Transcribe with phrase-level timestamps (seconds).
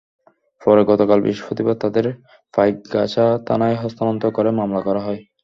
[0.61, 2.05] পরে গতকাল বৃহস্পতিবার তাঁদের
[2.53, 5.21] পাইকগাছা থানায় হস্তান্তর করে মামলা করা হয়।